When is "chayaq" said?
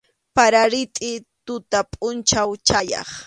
2.67-3.09